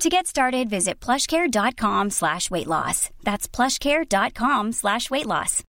[0.00, 3.10] To get started, visit plushcare.com slash weight loss.
[3.22, 5.62] That's plushcare.com slash weight loss.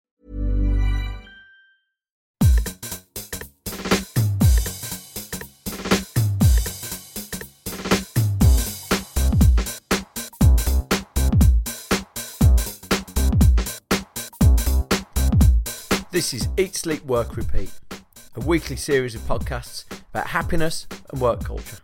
[16.12, 17.72] This is Eat, Sleep, Work, Repeat,
[18.36, 21.80] a weekly series of podcasts about happiness and work culture.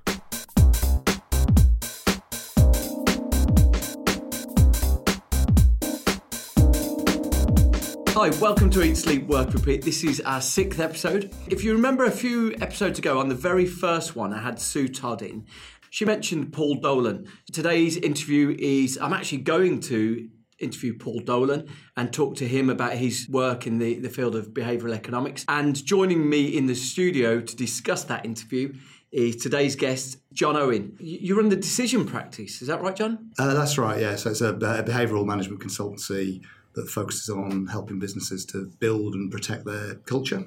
[8.20, 9.82] Hi, welcome to Eat, Sleep, Work, Repeat.
[9.82, 11.34] This is our sixth episode.
[11.48, 14.90] If you remember a few episodes ago, on the very first one, I had Sue
[14.90, 15.46] Todd in.
[15.90, 17.28] She mentioned Paul Dolan.
[17.54, 20.28] Today's interview is I'm actually going to
[20.60, 24.50] interview Paul Dolan and talk to him about his work in the, the field of
[24.50, 25.46] behavioural economics.
[25.48, 28.74] And joining me in the studio to discuss that interview
[29.14, 30.98] is today's guest, John Owen.
[31.00, 33.32] You run the decision practice, is that right, John?
[33.40, 34.18] Uh, that's right, yeah.
[34.18, 39.32] So it's a, a behavioural management consultancy that focuses on helping businesses to build and
[39.32, 40.46] protect their culture.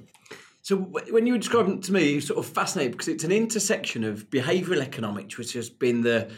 [0.62, 3.32] So when you were describing it to me, it's sort of fascinating because it's an
[3.32, 6.30] intersection of behavioural economics, which has been the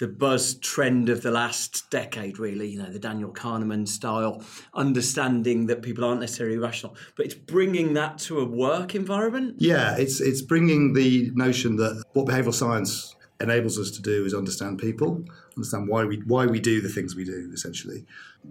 [0.00, 4.42] the buzz trend of the last decade, really, you know, the Daniel Kahneman style,
[4.72, 9.56] understanding that people aren't necessarily rational, but it's bringing that to a work environment.
[9.58, 14.34] Yeah, it's it's bringing the notion that what behavioural science enables us to do is
[14.34, 15.22] understand people,
[15.54, 17.50] understand why we why we do the things we do.
[17.52, 18.06] Essentially,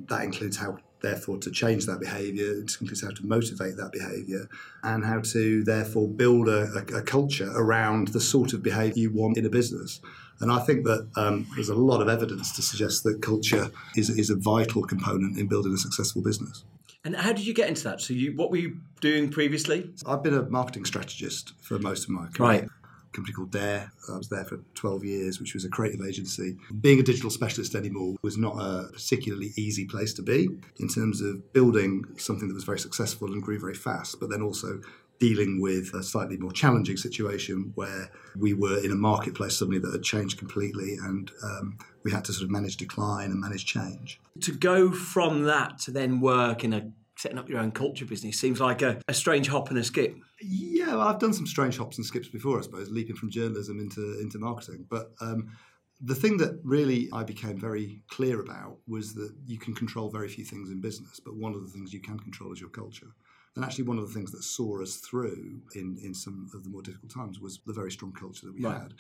[0.08, 2.52] that includes how, therefore, to change that behaviour.
[2.52, 4.48] It includes how to motivate that behaviour,
[4.84, 9.14] and how to therefore build a, a, a culture around the sort of behaviour you
[9.14, 10.02] want in a business.
[10.42, 14.10] And I think that um, there's a lot of evidence to suggest that culture is,
[14.10, 16.64] is a vital component in building a successful business.
[17.04, 18.02] And how did you get into that?
[18.02, 19.90] So, you, what were you doing previously?
[20.06, 22.50] I've been a marketing strategist for most of my career.
[22.50, 22.68] Right.
[23.12, 23.92] Company called Dare.
[24.12, 26.58] I was there for 12 years, which was a creative agency.
[26.81, 30.50] Being a digital specialist anymore was not a particularly easy place to be
[30.80, 34.42] in terms of building something that was very successful and grew very fast, but then
[34.42, 34.81] also
[35.19, 39.92] dealing with a slightly more challenging situation where we were in a marketplace suddenly that
[39.92, 44.19] had changed completely and um, we had to sort of manage decline and manage change.
[44.42, 48.40] To go from that to then work in a setting up your own culture business
[48.40, 50.16] seems like a, a strange hop and a skip.
[50.41, 53.80] Yeah, well, I've done some strange hops and skips before, I suppose, leaping from journalism
[53.80, 54.85] into into marketing.
[54.90, 55.52] But um,
[56.00, 60.30] the thing that really I became very clear about was that you can control very
[60.30, 63.07] few things in business, but one of the things you can control is your culture.
[63.56, 66.69] And actually, one of the things that saw us through in, in some of the
[66.69, 68.81] more difficult times was the very strong culture that we Right.
[68.81, 68.94] had.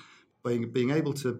[0.43, 1.39] Being, being able to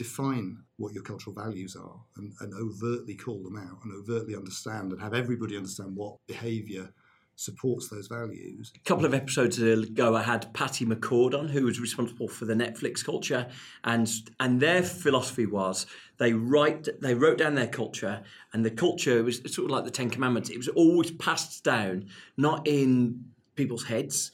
[0.00, 4.92] define what your cultural values are and, and overtly call them out and overtly understand
[4.92, 6.90] and have everybody understand what behaviour
[7.36, 8.72] supports those values.
[8.74, 12.54] A couple of episodes ago, I had Patty McCord on, who was responsible for the
[12.54, 13.46] Netflix culture,
[13.84, 15.86] and and their philosophy was
[16.18, 18.22] they write they wrote down their culture,
[18.54, 20.48] and the culture was sort of like the Ten Commandments.
[20.48, 22.06] It was always passed down,
[22.38, 23.24] not in
[23.54, 24.32] people's heads,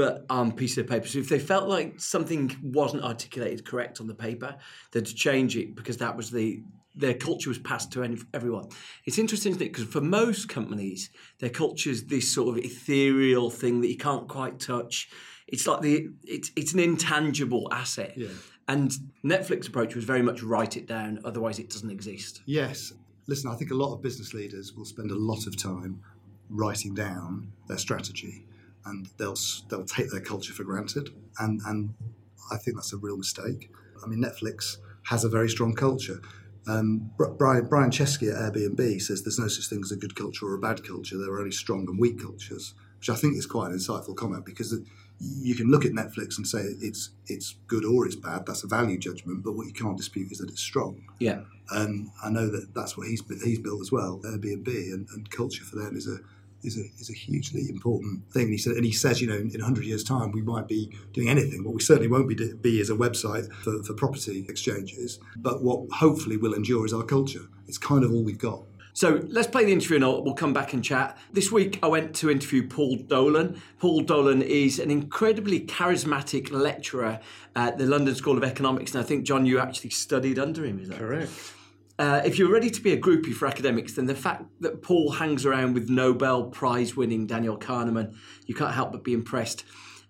[0.00, 1.06] but um, on pieces of paper.
[1.06, 4.56] So if they felt like something wasn't articulated correct on the paper,
[4.92, 6.62] they'd change it because that was the
[6.94, 8.68] their culture was passed to any, everyone.
[9.04, 9.72] It's interesting, isn't it?
[9.72, 14.26] Because for most companies, their culture is this sort of ethereal thing that you can't
[14.26, 15.08] quite touch.
[15.46, 18.14] It's like the it's it's an intangible asset.
[18.16, 18.28] Yeah.
[18.68, 18.90] And
[19.22, 22.40] Netflix approach was very much write it down, otherwise it doesn't exist.
[22.46, 22.94] Yes.
[23.26, 26.00] Listen, I think a lot of business leaders will spend a lot of time
[26.48, 28.46] writing down their strategy
[28.86, 29.36] and they'll
[29.68, 31.94] they'll take their culture for granted and and
[32.52, 33.70] I think that's a real mistake.
[34.02, 36.20] I mean Netflix has a very strong culture.
[36.66, 40.46] Um, Brian Brian Chesky at Airbnb says there's no such thing as a good culture
[40.46, 41.16] or a bad culture.
[41.16, 44.44] There are only strong and weak cultures, which I think is quite an insightful comment
[44.44, 44.74] because
[45.20, 48.46] you can look at Netflix and say it's it's good or it's bad.
[48.46, 51.02] That's a value judgment, but what you can't dispute is that it's strong.
[51.18, 51.42] Yeah.
[51.70, 55.64] And I know that that's what he's he's built as well, Airbnb, and, and culture
[55.64, 56.18] for them is a
[56.62, 58.44] is a, is a hugely important thing.
[58.44, 60.68] And he said, and he says, you know, in, in 100 years' time, we might
[60.68, 61.64] be doing anything.
[61.64, 65.18] What we certainly won't be, be is a website for, for property exchanges.
[65.36, 67.46] But what hopefully will endure is our culture.
[67.66, 68.62] It's kind of all we've got.
[68.92, 71.16] So let's play the interview and we'll come back and chat.
[71.32, 73.60] This week I went to interview Paul Dolan.
[73.78, 77.20] Paul Dolan is an incredibly charismatic lecturer
[77.54, 80.80] at the London School of Economics, and I think, John, you actually studied under him,
[80.80, 81.30] is that correct?
[82.00, 85.10] Uh, if you're ready to be a groupie for academics, then the fact that Paul
[85.10, 88.16] hangs around with Nobel Prize winning Daniel Kahneman,
[88.46, 89.64] you can't help but be impressed.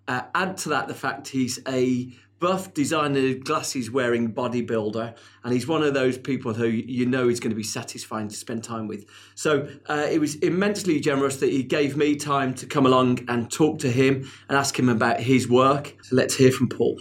[0.06, 5.66] Uh, add to that the fact he's a buff designer, glasses wearing bodybuilder, and he's
[5.66, 8.86] one of those people who you know is going to be satisfying to spend time
[8.86, 9.04] with.
[9.34, 13.50] So uh, it was immensely generous that he gave me time to come along and
[13.50, 15.96] talk to him and ask him about his work.
[16.02, 17.00] So let's hear from Paul.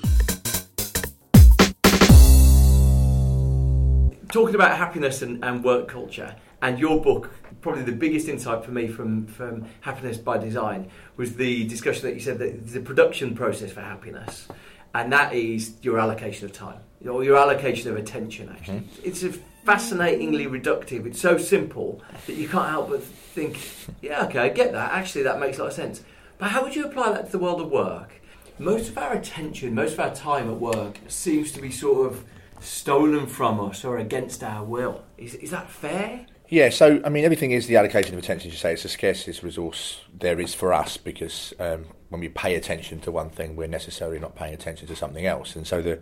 [4.32, 7.32] Talking about happiness and, and work culture, and your book
[7.62, 12.14] probably the biggest insight for me from, from happiness by design was the discussion that
[12.14, 14.48] you said that the production process for happiness
[14.96, 18.50] and that is your allocation of time or your allocation of attention.
[18.50, 19.02] Actually, mm-hmm.
[19.04, 19.32] it's a
[19.66, 21.06] fascinatingly reductive.
[21.06, 23.60] It's so simple that you can't help but think,
[24.02, 24.92] yeah, okay, I get that.
[24.94, 26.04] Actually, that makes a lot of sense.
[26.38, 28.14] But how would you apply that to the world of work?
[28.58, 32.26] Most of our attention, most of our time at work seems to be sort of
[32.60, 35.04] stolen from us or against our will.
[35.18, 36.26] Is, is that fair?
[36.50, 38.48] Yeah, so I mean, everything is the allocation of attention.
[38.48, 42.30] As you say, it's the scarcest resource there is for us because um, when we
[42.30, 45.56] pay attention to one thing, we're necessarily not paying attention to something else.
[45.56, 46.00] And so the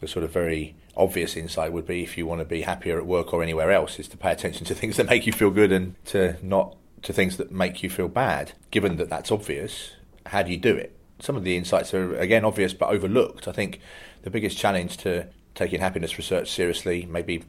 [0.00, 3.06] the sort of very obvious insight would be if you want to be happier at
[3.06, 5.72] work or anywhere else, is to pay attention to things that make you feel good
[5.72, 8.52] and to not to things that make you feel bad.
[8.70, 9.92] Given that that's obvious,
[10.26, 10.98] how do you do it?
[11.20, 13.46] Some of the insights are again obvious but overlooked.
[13.46, 13.80] I think
[14.22, 17.42] the biggest challenge to taking happiness research seriously, maybe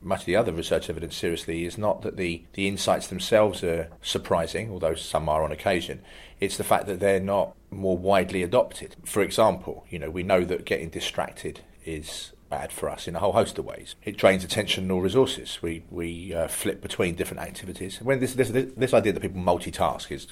[0.00, 3.88] much of the other research evidence seriously is not that the, the insights themselves are
[4.00, 6.00] surprising, although some are on occasion.
[6.40, 8.96] It's the fact that they're not more widely adopted.
[9.04, 13.18] For example, you know, we know that getting distracted is bad for us in a
[13.18, 13.96] whole host of ways.
[14.04, 15.58] It drains attention or resources.
[15.60, 18.00] We we uh, flip between different activities.
[18.00, 20.28] When this, this this idea that people multitask is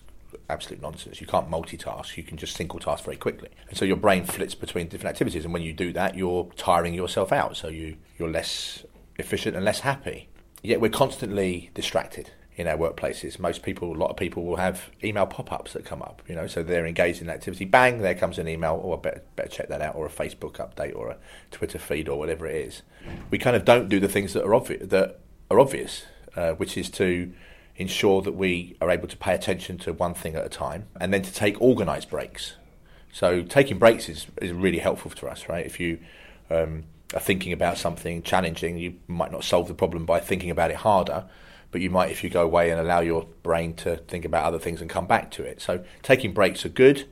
[0.48, 1.20] absolute nonsense.
[1.20, 2.16] You can't multitask.
[2.16, 3.50] You can just single task very quickly.
[3.68, 5.44] And so your brain flits between different activities.
[5.44, 7.56] And when you do that, you're tiring yourself out.
[7.56, 8.84] So you, you're less
[9.16, 10.28] efficient and less happy.
[10.62, 13.38] Yet we're constantly distracted in our workplaces.
[13.38, 16.46] Most people, a lot of people will have email pop-ups that come up, you know,
[16.46, 17.66] so they're engaged in activity.
[17.66, 20.54] Bang, there comes an email, or oh, better, better check that out, or a Facebook
[20.54, 21.18] update, or a
[21.50, 22.82] Twitter feed, or whatever it is.
[23.30, 25.20] We kind of don't do the things that are obvious, that
[25.50, 27.32] are obvious, uh, which is to
[27.76, 31.12] ensure that we are able to pay attention to one thing at a time, and
[31.12, 32.54] then to take organised breaks.
[33.12, 35.64] So taking breaks is, is really helpful to us, right?
[35.64, 35.98] If you
[36.50, 36.84] um,
[37.14, 40.76] are thinking about something challenging, you might not solve the problem by thinking about it
[40.76, 41.24] harder,
[41.70, 44.58] but you might if you go away and allow your brain to think about other
[44.58, 45.60] things and come back to it.
[45.60, 47.08] So taking breaks are good.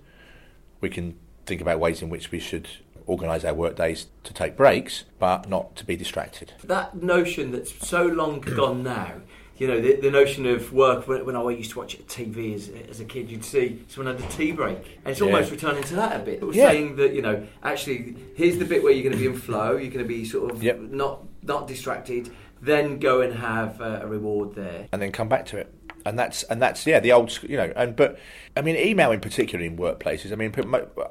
[0.80, 2.68] We can think about ways in which we should
[3.06, 6.54] organise our work days to take breaks, but not to be distracted.
[6.64, 9.12] That notion that's so long gone now
[9.56, 12.70] you know, the, the notion of work when, when I used to watch TV as,
[12.90, 14.98] as a kid, you'd see someone had a tea break.
[15.04, 15.26] And it's yeah.
[15.26, 16.34] almost returning to that a bit.
[16.34, 16.70] It was yeah.
[16.70, 19.76] saying that, you know, actually, here's the bit where you're going to be in flow,
[19.76, 20.80] you're going to be sort of yep.
[20.80, 22.30] not, not distracted,
[22.60, 24.88] then go and have a, a reward there.
[24.92, 25.72] And then come back to it
[26.06, 28.18] and that's and that's yeah the old school, you know and but
[28.56, 30.52] I mean email in particular in workplaces I mean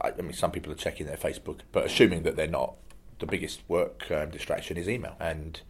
[0.02, 2.76] I mean some people are checking their Facebook but assuming that they're not
[3.20, 5.62] the biggest work um, distraction is email and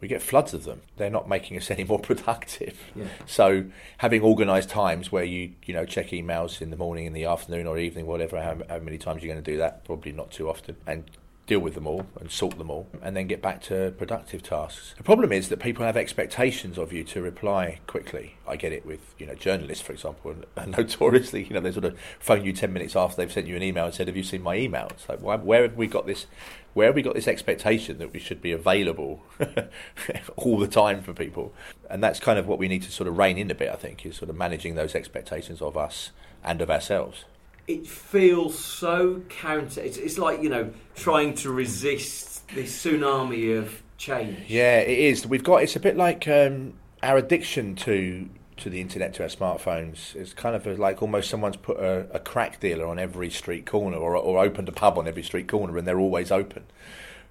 [0.00, 0.82] we get floods of them.
[0.96, 2.78] They're not making us any more productive.
[2.94, 3.06] Yeah.
[3.26, 3.64] So
[3.98, 7.66] having organised times where you you know check emails in the morning, in the afternoon,
[7.66, 9.84] or evening, whatever, how, how many times you're going to do that?
[9.84, 11.04] Probably not too often, and
[11.46, 14.94] deal with them all and sort them all, and then get back to productive tasks.
[14.96, 18.36] The problem is that people have expectations of you to reply quickly.
[18.46, 21.84] I get it with you know journalists, for example, and notoriously, you know, they sort
[21.84, 24.24] of phone you ten minutes after they've sent you an email and said, "Have you
[24.24, 26.26] seen my email?" It's like, why, where have we got this?
[26.74, 29.22] Where have we got this expectation that we should be available
[30.36, 31.54] all the time for people?
[31.88, 33.70] And that's kind of what we need to sort of rein in a bit.
[33.70, 36.10] I think is sort of managing those expectations of us
[36.44, 37.24] and of ourselves
[37.66, 39.80] it feels so counter.
[39.80, 44.44] It's, it's like you know trying to resist this tsunami of change.
[44.48, 45.26] Yeah, it is.
[45.26, 45.62] We've got.
[45.62, 50.14] It's a bit like um, our addiction to to the internet, to our smartphones.
[50.14, 53.96] It's kind of like almost someone's put a, a crack dealer on every street corner,
[53.96, 56.64] or or opened a pub on every street corner, and they're always open.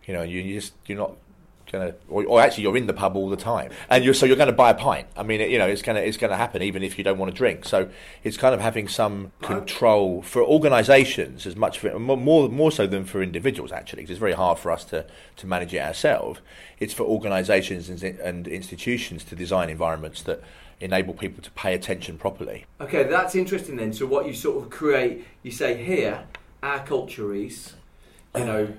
[0.06, 1.16] You know, you, you just you're not
[1.74, 4.48] or, or, actually you're in the pub all the time, and you're so you're going
[4.48, 5.08] to buy a pint.
[5.18, 7.04] I mean, it, you know, it's going to it's going to happen even if you
[7.04, 7.66] don't want to drink.
[7.66, 7.90] So
[8.24, 13.06] it's kind of having some control for organisations as much for more more so than
[13.06, 15.06] for individuals actually, because it's very hard for us to
[15.38, 16.40] to manage it ourselves.
[16.80, 20.44] It's for organisations and, and institutions to design environments that
[20.80, 22.66] enable people to pay attention properly.
[22.82, 23.94] Okay, that's interesting then.
[23.94, 26.26] So what you sort of create, you say here,
[26.62, 27.74] our culture is,
[28.36, 28.74] you know,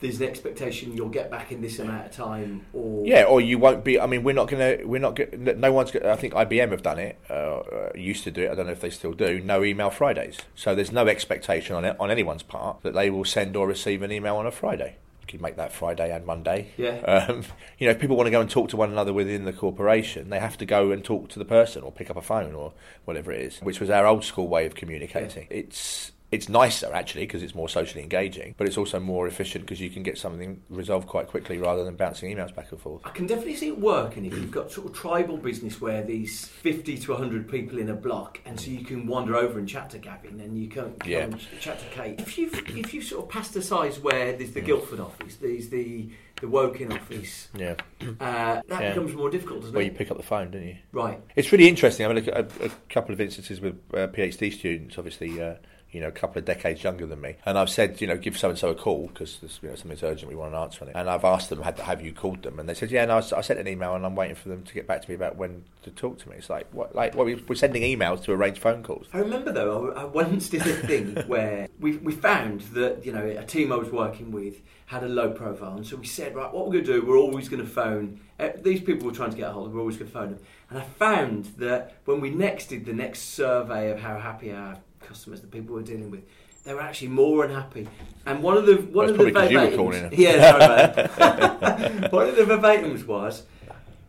[0.00, 3.58] there's an expectation you'll get back in this amount of time, or Yeah, or you
[3.58, 3.98] won't be.
[3.98, 4.84] I mean, we're not going to.
[4.84, 5.16] We're not.
[5.16, 5.90] Gonna, no one's.
[5.90, 7.18] Gonna, I think IBM have done it.
[7.30, 8.50] Uh, uh, used to do it.
[8.50, 9.40] I don't know if they still do.
[9.40, 10.38] No email Fridays.
[10.54, 14.02] So there's no expectation on it, on anyone's part that they will send or receive
[14.02, 14.96] an email on a Friday.
[15.22, 16.72] You can make that Friday and Monday.
[16.76, 16.98] Yeah.
[17.00, 17.44] Um,
[17.78, 20.28] you know, if people want to go and talk to one another within the corporation,
[20.28, 22.74] they have to go and talk to the person or pick up a phone or
[23.06, 25.46] whatever it is, which was our old school way of communicating.
[25.48, 29.80] It's it's nicer actually because it's more socially engaging, but it's also more efficient because
[29.80, 33.00] you can get something resolved quite quickly rather than bouncing emails back and forth.
[33.04, 36.46] I can definitely see it working if you've got sort of tribal business where these
[36.46, 39.90] 50 to 100 people in a block, and so you can wander over and chat
[39.90, 41.28] to Gavin, and you can Yeah.
[41.60, 42.18] chat to Kate.
[42.20, 45.68] If you if you sort of pass the size where there's the Guildford office, there's
[45.68, 46.08] the
[46.42, 47.76] the Woking office, Yeah.
[48.02, 48.88] uh, that Yeah.
[48.90, 49.86] becomes more difficult, doesn't Well, it?
[49.86, 50.76] you pick up the phone, don't you?
[50.92, 51.18] right.
[51.34, 52.04] It's really interesting.
[52.04, 55.54] I mean, look at a, a couple of instances with uh, PhD students, obviously, uh,
[55.96, 57.36] you know, a couple of decades younger than me.
[57.46, 60.02] And I've said, you know, give so and so a call because you know, something's
[60.02, 60.92] urgent, we want an answer on it.
[60.94, 62.58] And I've asked them, had, have you called them?
[62.60, 64.62] And they said, yeah, no, I, I sent an email and I'm waiting for them
[64.62, 66.36] to get back to me about when to talk to me.
[66.36, 69.06] It's like, what, like, well, we- we're sending emails to arrange phone calls.
[69.14, 73.24] I remember though, I, once did a thing where we, we found that you know
[73.24, 76.52] a team I was working with had a low profile, and so we said, right,
[76.52, 79.30] what we're going to do, we're always going to phone uh, these people we're trying
[79.30, 79.72] to get a hold of.
[79.72, 82.92] We're always going to phone them, and I found that when we next did the
[82.92, 84.76] next survey of how happy our
[85.06, 86.22] customers, the people we're dealing with.
[86.64, 87.86] They were actually more unhappy,
[88.26, 92.28] and one of the one of the probably 'cause you were verbatims, calling yeah, one
[92.28, 93.44] of the verbatims was,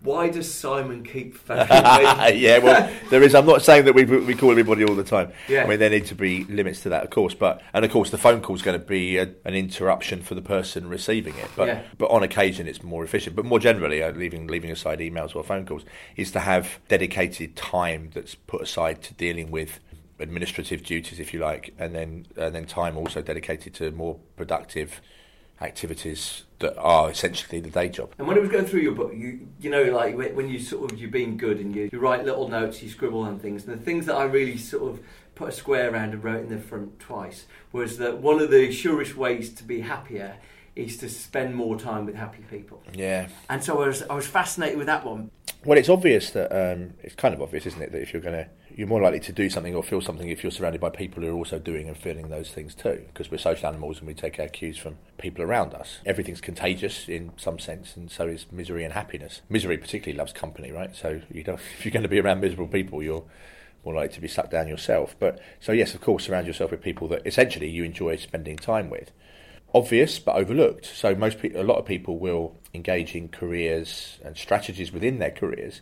[0.02, 1.68] "Why does Simon keep phoning
[2.36, 3.36] yeah, well, there is.
[3.36, 5.34] I'm not saying that we we call everybody all the time.
[5.48, 5.66] Yeah.
[5.66, 7.36] I mean, there need to be limits to that, of course.
[7.36, 10.34] But and of course, the phone call is going to be a, an interruption for
[10.34, 11.50] the person receiving it.
[11.56, 11.82] But Yeah.
[12.00, 13.36] but on occasion, it's more efficient.
[13.36, 15.84] But more generally, uh, leaving leaving aside emails or phone calls,
[16.16, 19.80] is to have dedicated time that's put aside to dealing with
[20.20, 25.02] administrative duties, if you like, and then and then time also dedicated to more productive
[25.60, 28.14] activities that are essentially the day job.
[28.20, 30.60] And when I was going through your book, you you know, like when when you
[30.60, 33.66] sort of you're being good and you, you write little notes, you scribble on things.
[33.66, 35.00] And the things that I really sort of
[35.36, 38.72] put a square around and wrote in the front twice was that one of the
[38.72, 40.38] surest ways to be happier
[40.76, 42.82] is to spend more time with happy people.
[42.94, 43.28] Yeah.
[43.50, 45.32] And so I was I was fascinated with that one.
[45.66, 48.46] Well, it's obvious that um, it's kind of obvious, isn't it, that if you're going
[48.46, 48.48] to,
[48.78, 51.30] you're more likely to do something or feel something if you're surrounded by people who
[51.30, 54.40] are also doing and feeling those things too, because we're social animals and we take
[54.40, 55.98] our cues from people around us.
[56.06, 59.42] Everything's contagious in some sense, and so is misery and happiness.
[59.50, 60.96] Misery particularly loves company, right?
[60.96, 63.26] So you don't, if you're going to be around miserable people, you're
[63.84, 65.16] more likely to be sucked down yourself.
[65.18, 68.92] But so yes, of course, surround yourself with people that essentially you enjoy spending time
[68.92, 69.12] with
[69.74, 70.86] obvious but overlooked.
[70.86, 75.82] So most a lot of people will engage in careers and strategies within their careers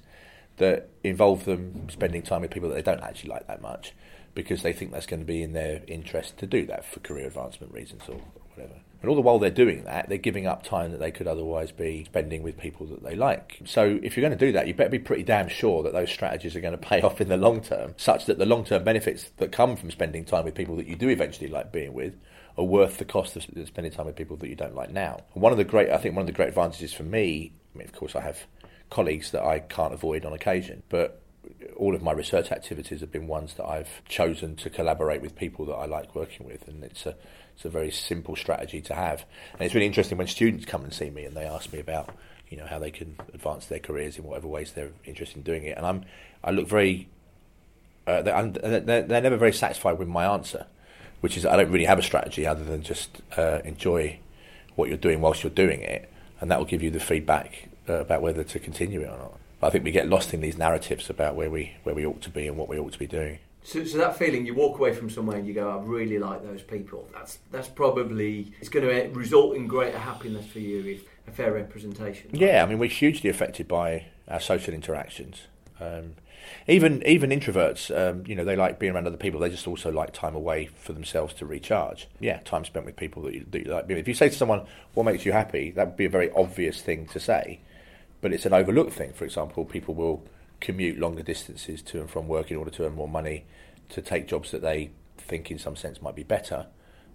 [0.58, 3.94] that involve them spending time with people that they don't actually like that much
[4.34, 7.28] because they think that's going to be in their interest to do that for career
[7.28, 8.20] advancement reasons or
[8.54, 8.76] whatever.
[9.02, 11.72] And all the while they're doing that, they're giving up time that they could otherwise
[11.72, 13.60] be spending with people that they like.
[13.66, 16.10] So if you're going to do that, you better be pretty damn sure that those
[16.10, 18.84] strategies are going to pay off in the long term, such that the long term
[18.84, 22.16] benefits that come from spending time with people that you do eventually like being with
[22.58, 25.22] are worth the cost of spending time with people that you don't like now.
[25.34, 27.54] And one of the great, I think, one of the great advantages for me.
[27.74, 28.40] I mean, of course, I have
[28.90, 31.22] colleagues that I can't avoid on occasion, but
[31.76, 35.66] all of my research activities have been ones that I've chosen to collaborate with people
[35.66, 37.16] that I like working with, and it's a
[37.56, 39.26] it's a very simple strategy to have.
[39.54, 42.10] And it's really interesting when students come and see me and they ask me about
[42.50, 45.64] you know how they can advance their careers in whatever ways they're interested in doing
[45.64, 46.06] it, and I'm
[46.44, 47.10] I look very
[48.08, 50.68] uh, they're, they're, never very satisfied with my answer,
[51.22, 54.20] which is I don't really have a strategy other than just uh, enjoy
[54.76, 57.94] what you're doing whilst you're doing it, and that will give you the feedback uh,
[57.94, 59.40] about whether to continue it or not.
[59.60, 62.22] But I think we get lost in these narratives about where we where we ought
[62.22, 63.40] to be and what we ought to be doing.
[63.64, 66.44] So, so that feeling, you walk away from somewhere and you go, I really like
[66.44, 67.08] those people.
[67.14, 71.52] That's that's probably it's going to result in greater happiness for you if a fair
[71.54, 72.30] representation.
[72.32, 75.42] Yeah, I mean we're hugely affected by our social interactions.
[75.80, 76.14] Um,
[76.68, 79.40] even even introverts, um, you know, they like being around other people.
[79.40, 82.08] They just also like time away for themselves to recharge.
[82.20, 83.90] Yeah, time spent with people that you, that you like.
[83.90, 86.82] If you say to someone, "What makes you happy?" that would be a very obvious
[86.82, 87.62] thing to say,
[88.26, 89.14] but it's an overlooked thing.
[89.14, 90.24] For example, people will
[90.60, 93.46] commute longer distances to and from work in order to earn more money,
[93.90, 96.66] to take jobs that they think, in some sense, might be better.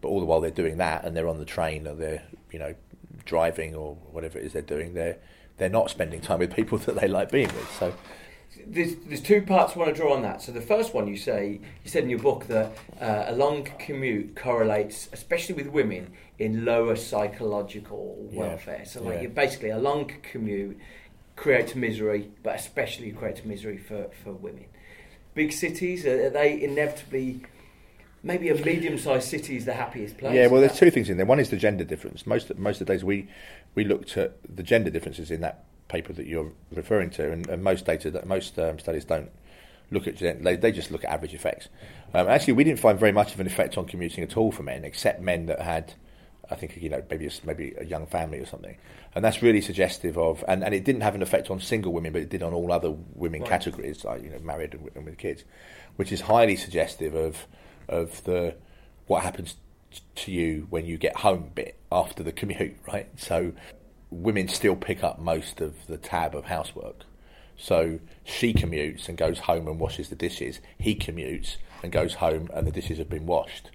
[0.00, 2.60] But all the while they're doing that, and they're on the train, or they're you
[2.60, 2.76] know
[3.24, 5.16] driving, or whatever it is they're doing, they're
[5.58, 7.68] they're not spending time with people that they like being with.
[7.76, 7.92] So
[8.64, 10.42] There's, there's two parts I want to draw on that.
[10.42, 13.64] So the first one, you say you said in your book that uh, a long
[13.80, 18.38] commute correlates, especially with women, in lower psychological Yeah.
[18.40, 18.84] welfare.
[18.84, 19.20] So like Yeah.
[19.22, 20.78] you're basically a long commute
[21.36, 24.64] creates misery, but especially creates misery for, for women.
[25.34, 27.42] Big cities are they inevitably
[28.22, 30.34] maybe a medium-sized city is the happiest place?
[30.34, 31.26] Yeah, well, there's two things in there.
[31.26, 32.26] One is the gender difference.
[32.26, 33.28] Most most of the days we
[33.74, 37.62] we looked at the gender differences in that paper that you're referring to, and, and
[37.62, 39.30] most data that most um, studies don't
[39.90, 41.68] look at they, they just look at average effects.
[42.14, 44.62] Um, actually, we didn't find very much of an effect on commuting at all for
[44.62, 45.94] men, except men that had,
[46.50, 48.76] I think, you know, maybe a, maybe a young family or something,
[49.14, 50.44] and that's really suggestive of.
[50.48, 52.72] And, and it didn't have an effect on single women, but it did on all
[52.72, 53.48] other women right.
[53.48, 55.44] categories, like you know, married and, and with kids,
[55.96, 57.46] which is highly suggestive of
[57.88, 58.54] of the
[59.06, 59.56] what happens
[60.14, 63.08] to you when you get home bit after the commute, right?
[63.16, 63.52] So
[64.10, 67.04] women still pick up most of the tab of housework.
[67.56, 70.60] So she commutes and goes home and washes the dishes.
[70.78, 73.70] He commutes and goes home and the dishes have been washed.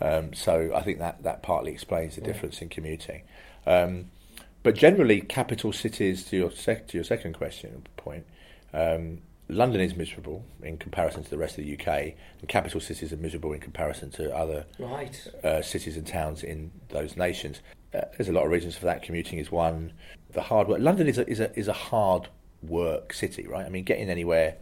[0.00, 2.28] Um, so I think that, that partly explains the yeah.
[2.28, 3.22] difference in commuting.
[3.66, 4.10] Um,
[4.62, 8.26] but generally, capital cities, to your, sec- to your second question point,
[8.72, 11.88] um, London is miserable in comparison to the rest of the UK,
[12.40, 15.26] and capital cities are miserable in comparison to other right.
[15.42, 17.60] uh, cities and towns in those nations.
[17.92, 19.02] Uh, there's a lot of reasons for that.
[19.02, 19.92] Commuting is one.
[20.32, 20.80] The hard work.
[20.80, 22.28] London is a, is a is a hard
[22.62, 23.66] work city, right?
[23.66, 24.56] I mean, getting anywhere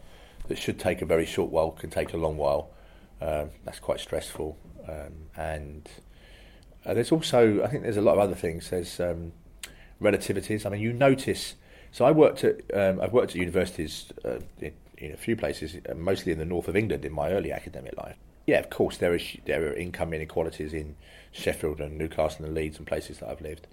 [0.47, 2.71] that should take a very short while can take a long while.
[3.21, 4.57] Um, that's quite stressful,
[4.89, 5.89] um, and
[6.85, 8.69] uh, there's also I think there's a lot of other things.
[8.69, 9.33] There's um,
[10.01, 10.65] relativities.
[10.65, 11.55] I mean, you notice
[11.91, 15.75] so I worked at um, I've worked at universities uh, in, in, a few places,
[15.89, 18.15] uh, mostly in the north of England in my early academic life.
[18.45, 20.95] Yeah, of course there is there are income inequalities in
[21.31, 23.67] Sheffield and Newcastle and Leeds and places that I've lived,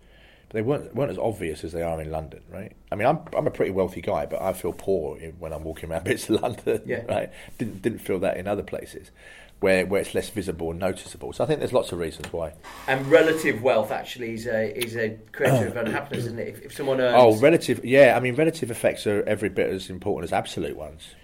[0.49, 2.73] but they weren't weren't as obvious as they are in London, right?
[2.91, 5.91] I mean, I'm I'm a pretty wealthy guy, but I feel poor when I'm walking
[5.91, 7.03] around bits of London, yeah.
[7.09, 7.31] right?
[7.59, 9.11] Didn't didn't feel that in other places
[9.61, 11.33] where, where it's less visible and noticeable.
[11.33, 12.53] So I think there's lots of reasons why.
[12.89, 16.49] And relative wealth actually is a is a creator of unhappiness, isn't it?
[16.49, 17.17] If, if someone earns...
[17.17, 18.15] oh relative, yeah.
[18.17, 21.15] I mean, relative effects are every bit as important as absolute ones.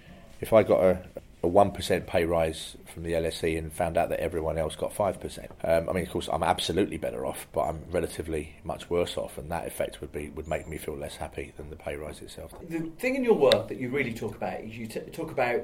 [0.41, 1.03] If I got a
[1.43, 4.93] a one percent pay rise from the LSE and found out that everyone else got
[4.93, 5.51] five percent.
[5.63, 9.37] Um, I mean, of course, I'm absolutely better off, but I'm relatively much worse off,
[9.37, 12.21] and that effect would be would make me feel less happy than the pay rise
[12.21, 12.53] itself.
[12.67, 15.61] The thing in your work that you really talk about is you t- talk about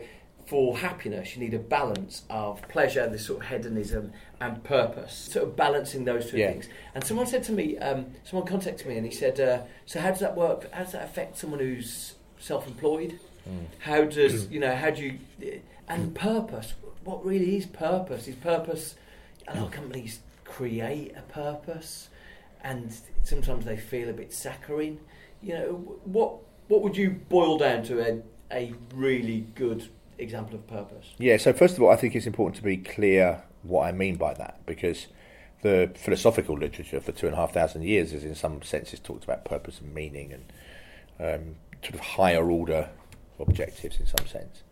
[0.49, 5.29] for happiness, you need a balance of pleasure, this sort of hedonism, and purpose.
[5.31, 6.49] Sort of balancing those two yeah.
[6.49, 6.67] things.
[6.95, 10.09] And someone said to me, um, someone contacted me, and he said, uh, "So how
[10.09, 10.71] does that work?
[10.73, 13.19] How does that affect someone who's self-employed?
[13.47, 13.65] Mm.
[13.77, 14.75] How does you know?
[14.75, 15.61] How do you?
[15.87, 16.73] And purpose.
[17.03, 18.27] What really is purpose?
[18.27, 18.95] Is purpose?
[19.47, 22.09] A lot of companies create a purpose,
[22.63, 24.99] and sometimes they feel a bit saccharine.
[25.43, 26.37] You know, what
[26.69, 29.89] what would you boil down to a a really good
[30.21, 31.13] example of purpose?
[31.17, 34.15] Yeah, so first of all, I think it's important to be clear what I mean
[34.15, 35.07] by that because
[35.61, 39.23] the philosophical literature for two and a half thousand years has, in some senses, talked
[39.23, 40.53] about purpose and meaning and
[41.19, 42.89] um, sort of higher order
[43.39, 44.63] objectives in some sense.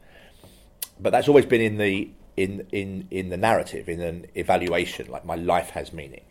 [1.00, 5.26] But that's always been in the in in in the narrative, in an evaluation, like
[5.26, 6.24] my life has meaning,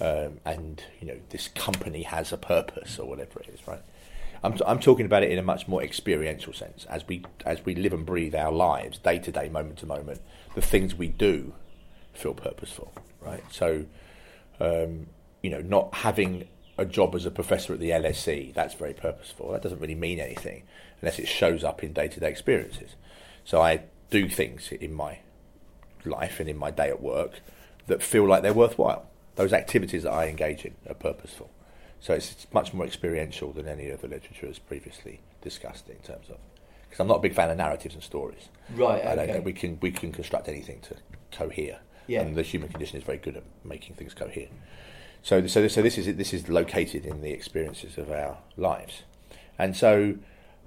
[0.00, 3.82] um, and you know this company has a purpose or whatever it is, right?
[4.42, 6.86] I'm, t- I'm talking about it in a much more experiential sense.
[6.86, 10.20] As we as we live and breathe our lives, day to day, moment to moment,
[10.54, 11.52] the things we do
[12.14, 13.44] feel purposeful, right?
[13.50, 13.84] So,
[14.58, 15.08] um,
[15.42, 16.48] you know, not having
[16.78, 19.52] a job as a professor at the LSE, that's very purposeful.
[19.52, 20.62] That doesn't really mean anything
[21.02, 22.94] unless it shows up in day to day experiences.
[23.44, 25.18] So I do things in my
[26.04, 27.40] life and in my day at work
[27.86, 29.06] that feel like they're worthwhile.
[29.36, 31.50] Those activities that I engage in are purposeful.
[32.00, 36.28] So it's, it's much more experiential than any other literature has previously discussed in terms
[36.30, 36.38] of.
[36.82, 38.48] Because I'm not a big fan of narratives and stories.
[38.74, 39.04] Right.
[39.06, 40.96] I don't think we can we can construct anything to
[41.30, 41.78] cohere.
[42.06, 42.22] Yeah.
[42.22, 44.48] And the human condition is very good at making things cohere.
[45.22, 49.02] So so so this is this is located in the experiences of our lives,
[49.58, 50.16] and so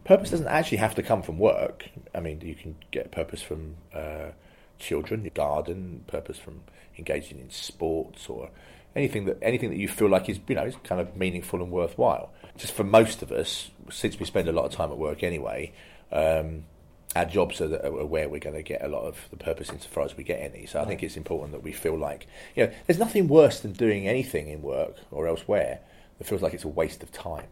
[0.05, 1.89] purpose doesn't actually have to come from work.
[2.13, 4.31] I mean, you can get purpose from uh,
[4.79, 6.61] children, your garden, purpose from
[6.97, 8.49] engaging in sports or
[8.95, 11.71] anything that anything that you feel like is you know is kind of meaningful and
[11.71, 12.31] worthwhile.
[12.57, 15.73] Just for most of us, since we spend a lot of time at work anyway,
[16.11, 16.65] um,
[17.15, 20.03] our jobs are, are, where we're going to get a lot of the purpose insofar
[20.03, 20.65] as we get any.
[20.65, 23.73] So I think it's important that we feel like you know there's nothing worse than
[23.73, 25.79] doing anything in work or elsewhere
[26.17, 27.47] that feels like it's a waste of time.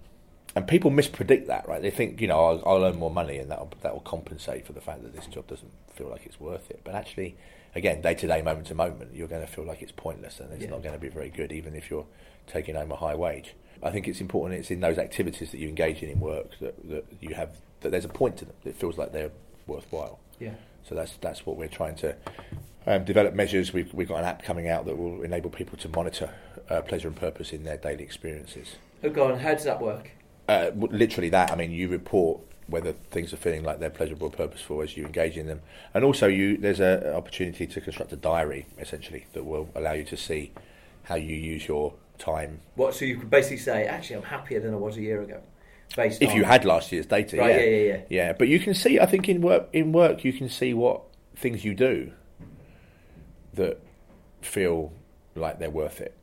[0.54, 1.82] And people mispredict that, right?
[1.82, 4.74] They think, you know, I'll, I'll earn more money and that that will compensate for
[4.74, 6.82] the fact that this job doesn't feel like it's worth it.
[6.84, 7.38] But actually,
[7.76, 10.52] again, day to day, moment to moment, you're going to feel like it's pointless and
[10.54, 10.70] it's yeah.
[10.70, 12.06] not going to be very good, even if you're
[12.48, 13.56] taking home a high wage.
[13.84, 14.60] I think it's important.
[14.60, 17.90] It's in those activities that you engage in in work that, that you have that
[17.90, 18.56] there's a point to them.
[18.64, 19.32] It feels like they're
[19.68, 20.20] worthwhile.
[20.40, 20.54] Yeah.
[20.88, 22.16] So that's that's what we're trying to
[22.86, 23.74] um, develop measures.
[23.74, 26.30] We've we've got an app coming out that will enable people to monitor
[26.70, 28.76] uh, pleasure and purpose in their daily experiences.
[29.04, 29.40] Oh, go on.
[29.40, 30.12] How does that work?
[30.48, 31.52] Uh, literally that.
[31.52, 35.06] I mean, you report whether things are feeling like they're pleasurable or purposeful as you
[35.06, 35.62] engage in them,
[35.94, 40.04] and also you there's an opportunity to construct a diary essentially that will allow you
[40.06, 40.52] to see
[41.04, 42.62] how you use your time.
[42.76, 42.96] What?
[42.96, 45.42] So you could basically say, actually, I'm happier than I was a year ago.
[45.96, 47.58] Based If on, you had last year's data, Right, yeah.
[47.58, 48.02] yeah, yeah, yeah.
[48.10, 48.34] yeah.
[48.34, 51.02] But you can see, I think in work, in work, you can see what
[51.36, 52.14] things you do
[53.56, 53.80] that
[54.42, 54.94] feel
[55.36, 56.16] like they're worth it.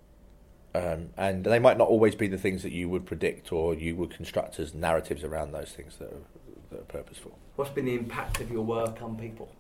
[0.74, 3.96] Um, and they might not always be the things that you would predict or you
[3.96, 6.22] would construct as narratives around those things that are,
[6.70, 7.38] that are purposeful.
[7.56, 9.50] what's been the impact of your work on people?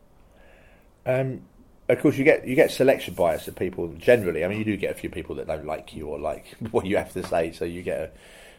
[1.06, 1.42] Um,
[1.88, 4.44] of course, you get you get selection bias of people generally.
[4.44, 6.86] I mean, you do get a few people that don't like you or like what
[6.86, 8.10] you have to say, so you get a,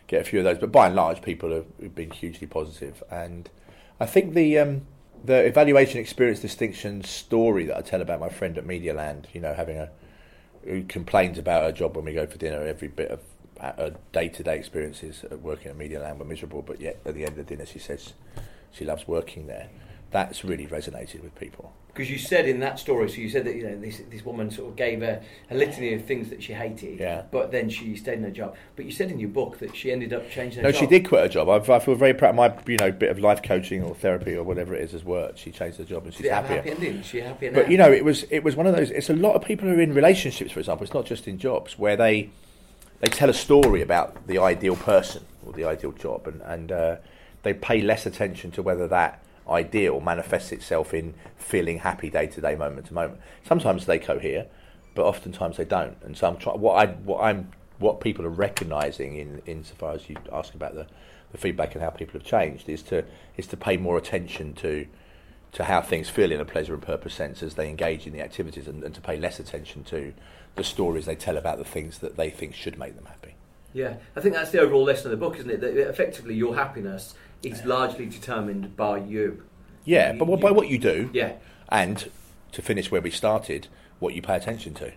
[0.08, 0.58] get a few of those.
[0.58, 3.04] But by and large, people have, been hugely positive.
[3.12, 3.50] and
[4.00, 4.82] I think the um,
[5.24, 9.42] the evaluation experience distinction story that I tell about my friend at Media Land, you
[9.42, 9.90] know, having a
[10.64, 12.66] who complains about her job when we go for dinner.
[12.66, 13.20] Every bit of
[14.12, 17.22] day to day experiences at working at Media Land were miserable, but yet at the
[17.22, 18.14] end of the dinner, she says
[18.72, 19.70] she loves working there.
[20.12, 21.72] That's really resonated with people.
[21.90, 24.50] Because you said in that story, so you said that you know this this woman
[24.50, 27.24] sort of gave a, a litany of things that she hated, Yeah.
[27.30, 28.56] but then she stayed in her job.
[28.76, 30.80] But you said in your book that she ended up changing her No, job.
[30.80, 31.50] she did quit her job.
[31.50, 32.30] I, I feel very proud.
[32.32, 35.04] Of My, you know, bit of life coaching or therapy or whatever it is has
[35.04, 35.40] worked.
[35.40, 36.74] She changed her job and she's Did it have a happier.
[36.74, 37.04] happy ending?
[37.04, 37.60] She happier now?
[37.62, 38.90] But you know, it was it was one of those.
[38.92, 40.86] It's a lot of people who are in relationships, for example.
[40.86, 42.30] It's not just in jobs where they
[43.00, 46.96] they tell a story about the ideal person or the ideal job, and and uh,
[47.44, 52.42] they pay less attention to whether that ideal manifests itself in feeling happy day to
[52.42, 53.20] day, moment to moment.
[53.44, 54.46] Sometimes they cohere,
[54.96, 55.98] but oftentimes they don't.
[56.04, 56.60] And so I'm trying.
[56.60, 60.86] What I what I'm what people are recognizing in insofar as you ask about the,
[61.32, 63.06] the feedback and how people have changed is to
[63.38, 64.86] is to pay more attention to
[65.52, 68.22] to how things feel in a pleasure and purpose sense as they engage in the
[68.22, 70.14] activities and, and to pay less attention to
[70.56, 73.36] the stories they tell about the things that they think should make them happy.
[73.74, 75.62] Yeah, I think that's the overall lesson of the book, isn't it?
[75.62, 79.44] That effectively your happiness is largely determined by you.
[79.86, 81.34] Yeah, You- but what- you- by what you do, Yeah.
[81.70, 82.10] and
[82.52, 83.68] to finish where we started,
[84.00, 84.92] what you pay attention to.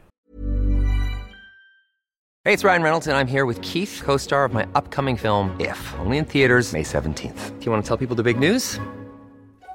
[2.44, 5.54] Hey, it's Ryan Reynolds, and I'm here with Keith, co star of my upcoming film,
[5.60, 7.56] If, only in theaters, May 17th.
[7.60, 8.80] Do you want to tell people the big news?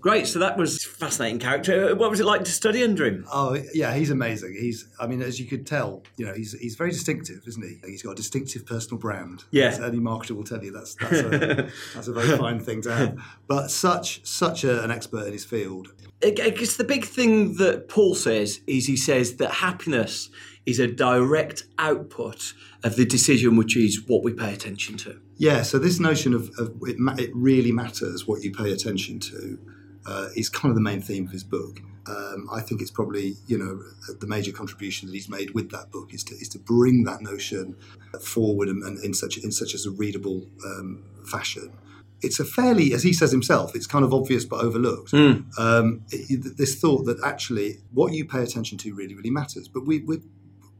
[0.00, 0.26] Great.
[0.26, 1.90] So that was a fascinating character.
[1.90, 3.26] Uh, what was it like to study under him?
[3.32, 4.56] Oh yeah, he's amazing.
[4.58, 7.80] He's, I mean, as you could tell, you know, he's he's very distinctive, isn't he?
[7.88, 9.44] He's got a distinctive personal brand.
[9.50, 9.68] Yeah.
[9.68, 11.28] As any marketer will tell you that's that's a,
[11.94, 13.18] that's a very fine thing to have.
[13.46, 15.88] But such such a, an expert in his field.
[16.22, 20.30] I guess the big thing that Paul says is he says that happiness
[20.66, 25.20] is a direct output of the decision, which is what we pay attention to.
[25.36, 25.62] Yeah.
[25.62, 29.58] So this notion of, of it, ma- it really matters what you pay attention to
[30.06, 31.80] uh, is kind of the main theme of his book.
[32.06, 33.82] Um, I think it's probably you know
[34.18, 37.20] the major contribution that he's made with that book is to is to bring that
[37.20, 37.76] notion
[38.20, 41.72] forward and, and in such in such as a readable um, fashion.
[42.20, 45.12] It's a fairly, as he says himself, it's kind of obvious but overlooked.
[45.56, 49.86] Um, it, this thought that actually what you pay attention to really really matters, but
[49.86, 50.18] we we,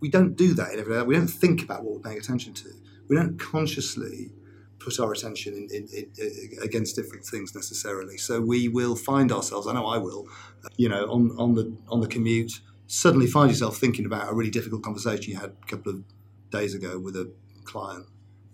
[0.00, 1.02] we don't do that in every day.
[1.02, 2.70] We don't think about what we're paying attention to.
[3.09, 4.31] we don't consciously
[4.78, 8.16] put our attention in, in, in, uh, against different things necessarily.
[8.16, 9.66] So we will find ourselves.
[9.66, 10.26] I know I will.
[10.64, 14.34] Uh, you know, on on the on the commute, suddenly find yourself thinking about a
[14.34, 16.02] really difficult conversation you had a couple of
[16.50, 17.30] days ago with a
[17.64, 18.06] client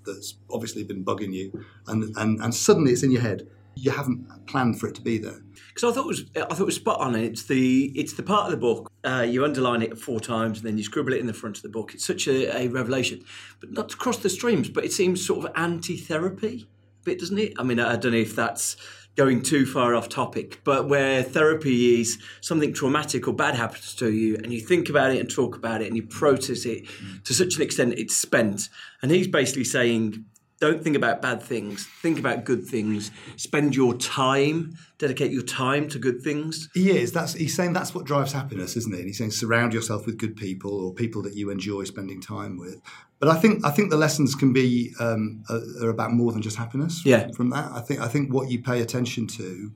[0.05, 3.49] that's obviously been bugging you, and and, and suddenly it's in your head.
[3.77, 5.41] You haven't planned for it to be there.
[5.69, 7.15] Because I thought it was, I thought it was spot on.
[7.15, 8.91] It's the, it's the part of the book.
[9.03, 11.63] Uh, you underline it four times, and then you scribble it in the front of
[11.63, 11.95] the book.
[11.95, 13.25] It's such a, a revelation,
[13.61, 14.69] but not to cross the streams.
[14.69, 16.69] But it seems sort of anti-therapy,
[17.01, 17.55] a bit, doesn't it?
[17.59, 18.77] I mean, I don't know if that's
[19.17, 24.13] going too far off topic, but where therapy is something traumatic or bad happens to
[24.13, 26.85] you, and you think about it and talk about it and you process it
[27.25, 28.69] to such an extent it's spent.
[29.03, 30.25] And he's basically saying,
[30.61, 35.89] don't think about bad things, think about good things, spend your time, dedicate your time
[35.89, 36.69] to good things.
[36.75, 37.13] He is.
[37.13, 38.99] That's he's saying that's what drives happiness, isn't it?
[38.99, 42.59] And he's saying surround yourself with good people or people that you enjoy spending time
[42.59, 42.81] with.
[43.19, 46.57] But I think I think the lessons can be um, are about more than just
[46.57, 47.03] happiness.
[47.05, 47.29] Yeah.
[47.37, 49.73] From that, I think I think what you pay attention to,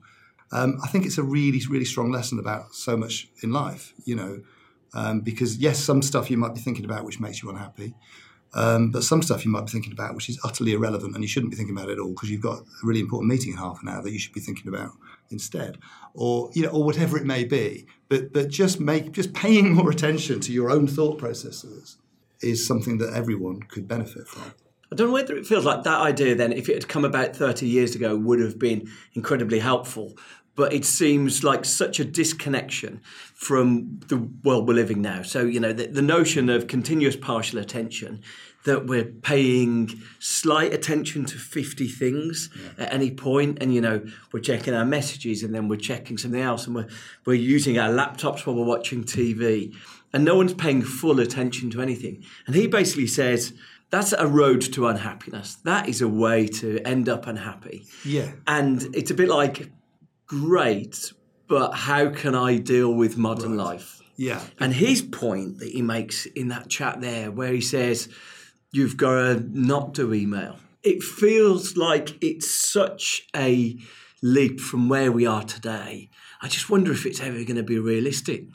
[0.51, 3.93] um, I think it's a really really strong lesson about so much in life.
[4.05, 4.41] You know,
[4.93, 7.95] um, because yes, some stuff you might be thinking about which makes you unhappy.
[8.53, 11.27] Um, but some stuff you might be thinking about which is utterly irrelevant and you
[11.27, 13.79] shouldn't be thinking about it all because you've got a really important meeting in half
[13.83, 14.91] an hour that you should be thinking about
[15.29, 15.77] instead.
[16.13, 17.85] Or you know or whatever it may be.
[18.07, 21.97] But but just make just paying more attention to your own thought processes
[22.41, 24.53] is something that everyone could benefit from.
[24.91, 27.35] I don't know whether it feels like that idea then, if it had come about
[27.35, 30.17] 30 years ago, would have been incredibly helpful.
[30.59, 32.99] But it seems like such a disconnection
[33.33, 35.21] from the world we're living now.
[35.21, 38.21] So, you know, the, the notion of continuous partial attention,
[38.65, 42.83] that we're paying slight attention to 50 things yeah.
[42.83, 46.41] at any point and you know we're checking our messages and then we're checking something
[46.41, 46.89] else and we're,
[47.25, 49.73] we're using our laptops while we're watching tv
[50.11, 53.53] and no one's paying full attention to anything and he basically says
[53.89, 55.55] that's a road to unhappiness.
[55.63, 57.85] That is a way to end up unhappy.
[58.05, 58.31] Yeah.
[58.45, 59.71] And it's a bit like,
[60.29, 61.11] great,
[61.47, 63.65] but how can I deal with modern right.
[63.65, 64.01] life?
[64.15, 64.41] Yeah.
[64.59, 68.07] And his point that he makes in that chat there, where he says,
[68.71, 70.57] you've got to not do email.
[70.83, 73.77] It feels like it's such a
[74.21, 76.09] leap from where we are today.
[76.41, 78.45] I just wonder if it's ever going to be realistic.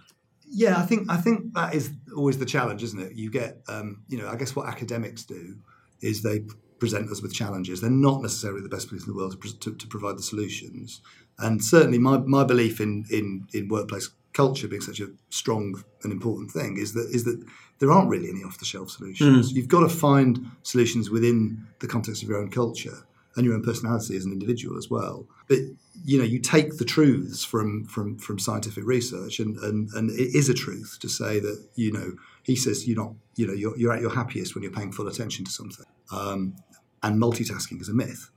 [0.47, 3.13] Yeah, I think I think that is always the challenge, isn't it?
[3.15, 5.57] You get, um, you know, I guess what academics do
[6.01, 6.45] is they
[6.79, 7.81] present us with challenges.
[7.81, 11.01] They're not necessarily the best people in the world to, to, to provide the solutions.
[11.39, 16.13] And certainly, my, my belief in, in in workplace culture being such a strong and
[16.13, 17.43] important thing is that is that
[17.79, 19.53] there aren't really any off the shelf solutions.
[19.53, 19.57] Mm.
[19.57, 23.63] You've got to find solutions within the context of your own culture and your own
[23.63, 25.27] personality as an individual as well.
[25.49, 25.59] But
[26.05, 30.35] you know, you take the truths from from from scientific research, and and and it
[30.35, 33.77] is a truth to say that you know he says you're not you know you're,
[33.79, 36.55] you're at your happiest when you're paying full attention to something, um,
[37.03, 38.31] and multitasking is a myth.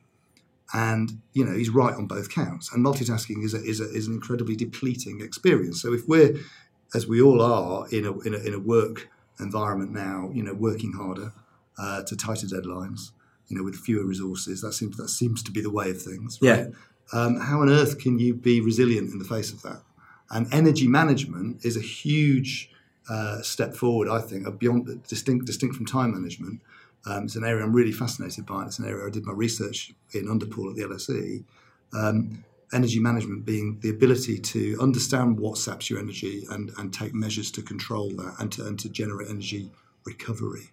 [0.74, 2.74] And you know he's right on both counts.
[2.74, 5.82] And multitasking is a, is, a, is an incredibly depleting experience.
[5.82, 6.38] So if we're,
[6.94, 10.54] as we all are, in a in a, in a work environment now, you know,
[10.54, 11.32] working harder
[11.78, 13.12] uh, to tighter deadlines,
[13.48, 14.62] you know, with fewer resources.
[14.62, 16.40] That seems that seems to be the way of things.
[16.42, 16.58] Right?
[16.60, 16.68] Yeah.
[17.14, 19.82] Um, how on earth can you be resilient in the face of that?
[20.30, 22.70] And energy management is a huge
[23.10, 26.62] uh, step forward, I think, beyond distinct distinct from time management.
[27.06, 28.66] Um, it's an area I'm really fascinated by.
[28.66, 31.44] It's an area I did my research in under Paul at the LSE.
[31.94, 37.14] Um, energy management being the ability to understand what saps your energy and, and take
[37.14, 39.72] measures to control that and to, and to generate energy
[40.06, 40.70] recovery.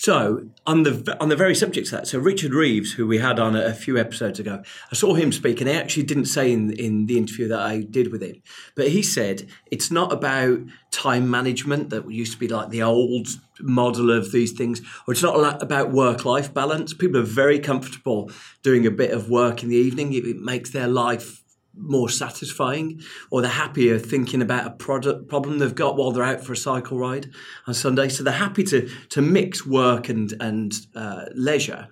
[0.00, 3.38] So on the on the very subject of that, so Richard Reeves, who we had
[3.38, 6.50] on a, a, few episodes ago, I saw him speak, and he actually didn't say
[6.50, 8.36] in in the interview that I did with him,
[8.74, 10.60] but he said it's not about
[10.90, 13.28] time management that used to be like the old
[13.60, 16.94] model of these things, or it's not about work life balance.
[16.94, 18.30] People are very comfortable
[18.62, 21.39] doing a bit of work in the evening; it, it makes their life
[21.80, 26.44] more satisfying or they're happier thinking about a product problem they've got while they're out
[26.44, 27.30] for a cycle ride
[27.66, 28.08] on Sunday.
[28.08, 31.88] So they're happy to to mix work and and uh, leisure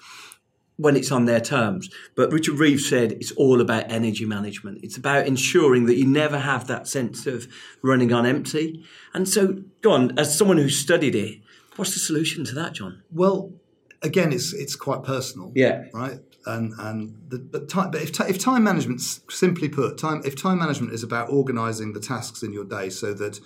[0.79, 1.91] when it's on their terms.
[2.15, 4.79] But Richard Reeves said it's all about energy management.
[4.83, 7.49] It's about ensuring that you never have that sense of
[7.83, 8.85] running on empty.
[9.13, 11.41] And so, go on, as someone who studied it,
[11.77, 13.03] what's the solution to that, John?
[13.11, 13.53] Well,
[14.03, 15.53] again, it's it's quite personal.
[15.55, 15.85] Yeah.
[15.93, 20.41] Right and and the, but time, but if, if time management simply put time if
[20.41, 23.39] time management is about organizing the tasks in your day so that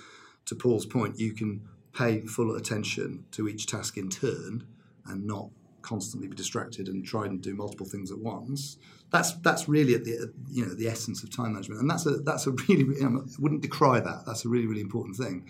[0.46, 1.62] to Paul's point you can
[1.92, 4.64] pay full attention to each task in turn
[5.06, 5.50] and not
[5.82, 8.76] constantly be distracted and try and do multiple things at once
[9.10, 12.18] that's that's really at the you know the essence of time management and that's a
[12.18, 15.48] that's a really you know, I wouldn't decry that that's a really really important thing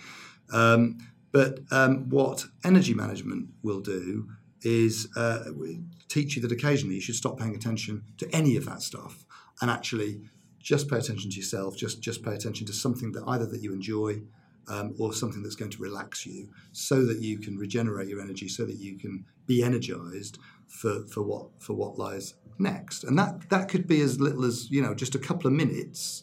[0.52, 0.98] um,
[1.32, 4.28] but um, what energy management will do
[4.64, 5.44] is uh,
[6.08, 9.24] teach you that occasionally you should stop paying attention to any of that stuff
[9.60, 10.20] and actually
[10.58, 11.76] just pay attention to yourself.
[11.76, 14.22] Just just pay attention to something that either that you enjoy
[14.68, 18.48] um, or something that's going to relax you, so that you can regenerate your energy,
[18.48, 23.04] so that you can be energized for for what for what lies next.
[23.04, 26.22] And that that could be as little as you know just a couple of minutes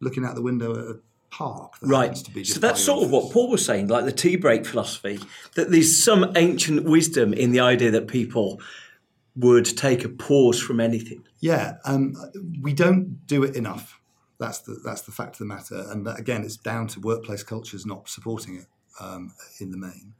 [0.00, 0.96] looking out the window at
[1.36, 1.78] park.
[1.80, 2.14] That Right.
[2.14, 3.32] To be So that's sort of what.
[3.32, 5.18] Paul was saying, like the tea break philosophy,
[5.54, 8.60] that there's some ancient wisdom in the idea that people
[9.36, 11.22] would take a pause from anything.
[11.40, 12.14] Yeah, um,
[12.62, 14.00] we don't do it enough.
[14.38, 17.42] That's the that's the fact of the matter, and that, again, it's down to workplace
[17.42, 18.66] cultures not supporting it
[19.00, 20.14] um, in the main.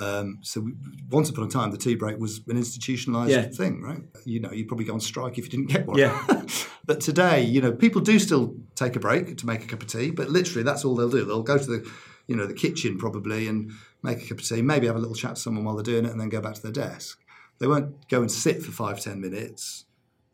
[0.00, 0.72] Um, so we,
[1.10, 3.48] once upon a time, the tea break was an institutionalized Yeah.
[3.48, 4.02] thing, right?
[4.24, 5.98] You know, you'd probably go on strike if you didn't get one.
[5.98, 6.24] Yeah.
[6.86, 9.88] but today, you know, people do still take a break to make a cup of
[9.88, 11.24] tea, but literally that's all they'll do.
[11.24, 11.90] They'll go to the,
[12.28, 15.16] you know, the kitchen probably and make a cup of tea, maybe have a little
[15.16, 17.18] chat to someone while they're doing it, and then go back to their desk.
[17.58, 19.84] They won't go and sit for five, ten minutes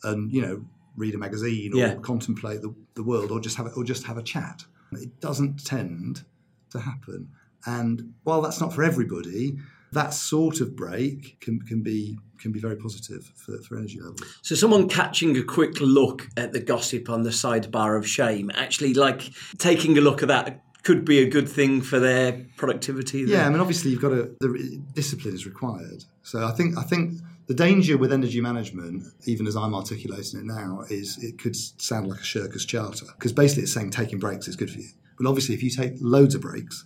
[0.03, 0.65] and you know
[0.97, 1.95] read a magazine or Yeah.
[1.95, 4.65] contemplate the, the world or just have or just have a chat.
[4.93, 6.25] It doesn't tend
[6.71, 7.31] to happen.
[7.67, 9.57] And while that's not for everybody,
[9.93, 14.21] that sort of break can, can be can be very positive for, for energy levels.
[14.43, 18.93] So someone catching a quick look at the gossip on the sidebar of shame, actually
[18.93, 23.21] like taking a look at that could be a good thing for their productivity.
[23.21, 24.37] Yeah, I mean, obviously, you've got to.
[24.41, 26.05] The discipline is required.
[26.23, 27.15] So I think I think
[27.47, 32.09] the danger with energy management, even as I'm articulating it now, is it could sound
[32.09, 34.89] like a shirker's charter because basically it's saying taking breaks is good for you.
[35.19, 36.85] But obviously, if you take loads of breaks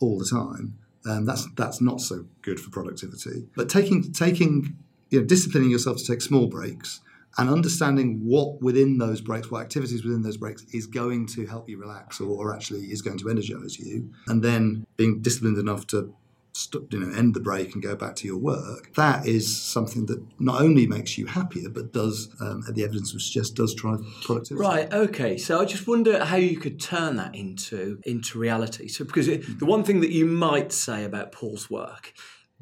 [0.00, 3.46] all the time, um, that's that's not so good for productivity.
[3.56, 4.76] But taking taking
[5.10, 7.00] you know disciplining yourself to take small breaks
[7.38, 11.68] and understanding what within those breaks, what activities within those breaks is going to help
[11.68, 15.86] you relax or, or actually is going to energize you, and then being disciplined enough
[15.88, 16.14] to
[16.56, 18.94] st- you know end the break and go back to your work.
[18.94, 23.22] That is something that not only makes you happier, but does, um, the evidence would
[23.22, 24.66] suggest, does drive productivity.
[24.66, 24.92] Right.
[24.92, 25.36] Okay.
[25.36, 28.88] So I just wonder how you could turn that into into reality.
[28.88, 32.12] So because it, the one thing that you might say about Paul's work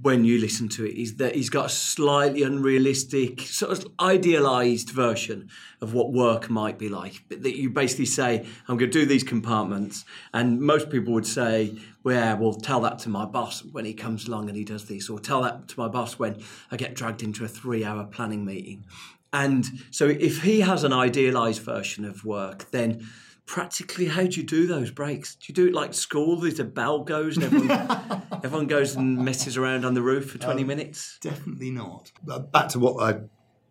[0.02, 4.90] when you listen to it is that he's got a slightly unrealistic, sort of idealized
[4.90, 5.48] version
[5.80, 7.22] of what work might be like.
[7.28, 11.26] But That you basically say, I'm going to do these compartments, and most people would
[11.26, 14.64] say, well, yeah, well, tell that to my boss when he comes along and he
[14.64, 18.06] does this, or tell that to my boss when I get dragged into a three-hour
[18.06, 18.84] planning meeting.
[19.32, 23.06] And so if he has an idealized version of work, then
[23.46, 25.36] practically how do you do those breaks?
[25.36, 26.40] Do you do it like school?
[26.40, 30.38] There's a bell goes and everyone, everyone goes and messes around on the roof for
[30.38, 31.18] 20 minutes?
[31.20, 32.12] Definitely not.
[32.24, 33.20] But back to what I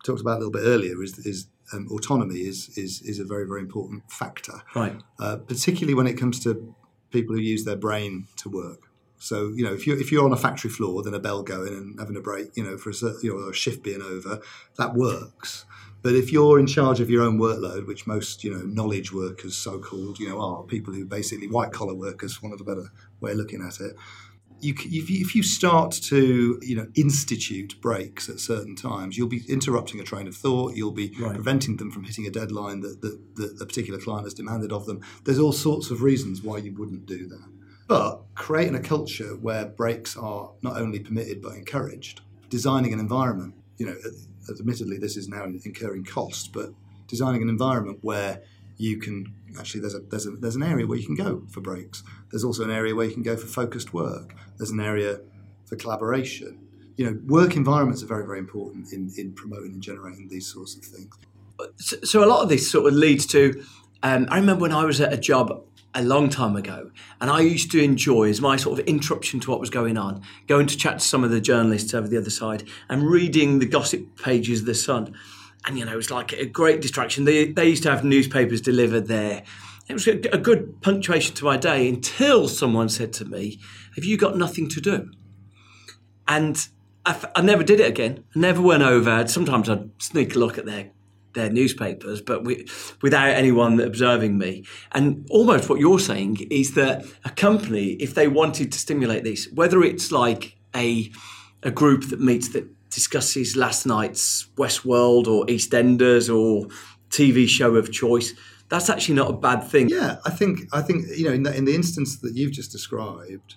[0.04, 3.46] talked about a little bit earlier is, is um, autonomy is, is is a very
[3.46, 5.00] very important factor, Right.
[5.18, 6.74] uh, particularly when it comes to
[7.10, 8.80] people who use their brain to work.
[9.18, 11.72] So you know, if you're if you're on a factory floor, then a bell going
[11.72, 14.40] and having a break, you know, for a you know a shift being over,
[14.76, 15.64] that works.
[16.04, 19.56] But if you're in charge of your own workload, which most you know knowledge workers,
[19.56, 22.92] so called, you know, are people who basically white collar workers, one of a better
[23.22, 23.96] way of looking at it,
[24.60, 29.98] you, if, you, start to you know institute breaks at certain times, you'll be interrupting
[29.98, 30.76] a train of thought.
[30.76, 34.34] You'll be preventing them from hitting a deadline that, that, that a particular client has
[34.34, 35.00] demanded of them.
[35.24, 37.48] There's all sorts of reasons why you wouldn't do that.
[37.88, 43.54] But creating a culture where breaks are not only permitted but encouraged, designing an environment.
[43.78, 43.96] You know,
[44.48, 46.70] admittedly, this is now incurring cost, but
[47.06, 48.42] designing an environment where
[48.76, 51.60] you can actually there's a there's a there's an area where you can go for
[51.60, 52.02] breaks.
[52.30, 54.34] There's also an area where you can go for focused work.
[54.58, 55.20] There's an area
[55.66, 56.58] for collaboration.
[56.96, 60.74] You know, work environments are very very important in in promoting and generating these sorts
[60.76, 61.16] of things.
[61.76, 63.64] So, so a lot of this sort of leads to.
[64.02, 67.40] Um, I remember when I was at a job a long time ago, and I
[67.40, 70.76] used to enjoy as my sort of interruption to what was going on, going to
[70.76, 74.60] chat to some of the journalists over the other side and reading the gossip pages
[74.60, 75.14] of the Sun.
[75.66, 77.24] And you know, it was like a great distraction.
[77.24, 79.44] They they used to have newspapers delivered there.
[79.88, 83.60] It was a, a good punctuation to my day until someone said to me,
[83.94, 85.10] "Have you got nothing to do?"
[86.26, 86.56] And
[87.06, 88.24] I, f- I never did it again.
[88.34, 89.26] I never went over.
[89.26, 90.90] Sometimes I'd sneak a look at their
[91.34, 92.66] their newspapers, but we,
[93.02, 94.64] without anyone observing me.
[94.92, 99.48] And almost what you're saying is that a company, if they wanted to stimulate this,
[99.52, 101.10] whether it's like a
[101.62, 106.68] a group that meets that discusses last night's Westworld or EastEnders or
[107.08, 108.34] TV show of choice,
[108.68, 109.88] that's actually not a bad thing.
[109.88, 112.70] Yeah, I think I think you know in the, in the instance that you've just
[112.70, 113.56] described,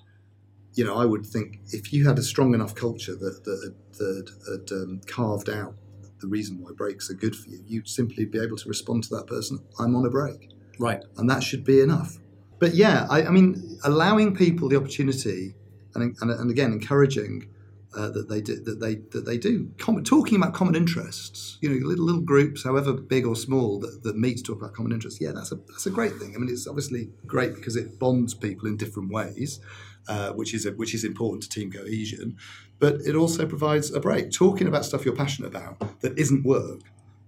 [0.73, 4.32] you know, I would think if you had a strong enough culture that that, that
[4.49, 5.75] had um, carved out
[6.20, 9.15] the reason why breaks are good for you, you'd simply be able to respond to
[9.15, 9.59] that person.
[9.80, 10.49] I'm on a break,
[10.80, 11.03] Right.
[11.18, 12.18] and that should be enough.
[12.59, 15.53] But yeah, I, I mean, allowing people the opportunity,
[15.95, 17.47] and, and and again encouraging
[17.95, 19.72] uh, that they do, that they that they do.
[19.78, 24.01] Com- talking about common interests, you know, little, little groups, however big or small, that,
[24.03, 25.22] that meet to talk about common interests.
[25.22, 26.34] Yeah, that's a that's a great thing.
[26.36, 29.59] I mean, it's obviously great because it bonds people in different ways,
[30.07, 32.38] uh, which is a, which is important to team cohesion.
[32.80, 34.32] But it also provides a break.
[34.32, 36.82] Talking about stuff you're passionate about that isn't work.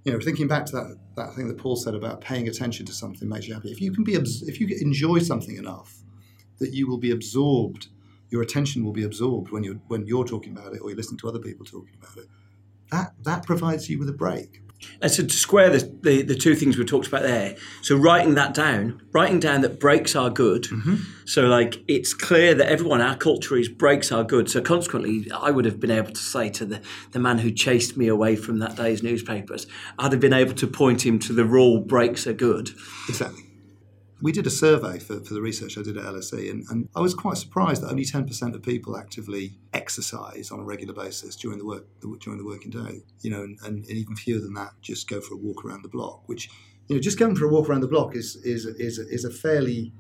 [0.05, 2.93] You know, thinking back to that that thing that Paul said about paying attention to
[2.93, 3.71] something makes you happy.
[3.71, 5.95] If you can be if you enjoy something enough
[6.59, 7.87] that you will be absorbed
[8.29, 11.17] your attention will be absorbed when you're when you're talking about it or you're listening
[11.19, 12.27] to other people talking about it.
[12.91, 14.61] That that provides you with a break.
[15.01, 18.35] And so to square the, the, the, two things we talked about there, so writing
[18.35, 20.63] that down, writing down that breaks are good.
[20.63, 20.95] Mm-hmm.
[21.25, 24.49] So like it's clear that everyone, our culture is breaks are good.
[24.49, 27.97] So consequently, I would have been able to say to the, the man who chased
[27.97, 29.67] me away from that day's newspapers,
[29.97, 32.69] I'd have been able to point him to the rule breaks are good.
[33.07, 33.48] Exactly
[34.21, 36.99] we did a survey for, for the research I did at LSE, and, and I
[36.99, 41.57] was quite surprised that only 10% of people actively exercise on a regular basis during
[41.57, 41.85] the work
[42.19, 43.03] during the working day.
[43.21, 45.89] You know, and, and, even fewer than that just go for a walk around the
[45.89, 46.27] block.
[46.27, 46.49] Which,
[46.87, 49.31] you know, just going for a walk around the block is is is is a
[49.31, 49.93] fairly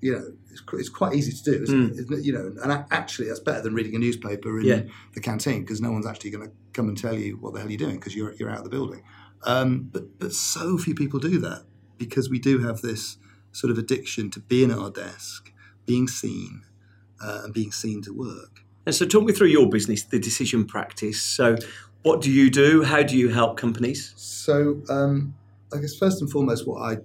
[0.00, 2.12] you know, it's, it's quite easy to do, isn't, mm.
[2.12, 2.24] it?
[2.24, 4.82] You know, and actually, that's better than reading a newspaper in yeah.
[5.14, 7.70] the canteen because no one's actually going to come and tell you what the hell
[7.70, 9.02] you're doing because you're you're out of the building.
[9.44, 11.64] Um, but but so few people do that
[11.98, 13.18] because we do have this
[13.52, 15.52] sort of addiction to being at our desk,
[15.86, 16.62] being seen,
[17.22, 18.64] uh, and being seen to work.
[18.86, 21.22] And so, talk me through your business, the decision practice.
[21.22, 21.56] So,
[22.02, 22.82] what do you do?
[22.82, 24.12] How do you help companies?
[24.16, 25.34] So, um,
[25.72, 26.98] I guess first and foremost, what I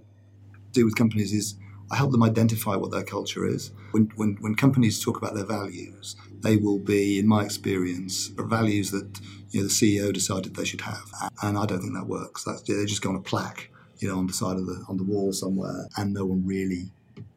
[0.74, 1.56] do with companies is
[1.92, 3.72] I help them identify what their culture is.
[3.92, 8.92] When, when, when companies talk about their values, they will be, in my experience, values
[8.92, 9.20] that
[9.52, 11.10] you know, the CEO decided they should have.
[11.42, 12.44] And I don't think that works.
[12.44, 14.97] That's, they just go on a plaque you know, on the side of the on
[14.97, 16.91] the wall somewhere, and no one really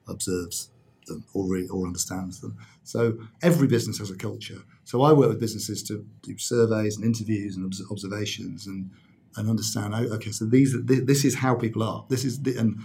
[0.08, 0.70] observes
[1.06, 2.56] them or really, or understands them.
[2.84, 4.62] So every business has a culture.
[4.84, 8.90] So I work with businesses to do surveys and interviews and observations and
[9.36, 9.94] and understand.
[9.94, 12.04] Oh, okay, so these this is how people are.
[12.08, 12.78] This is the, and